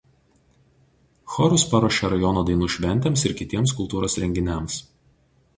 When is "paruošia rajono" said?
1.75-2.45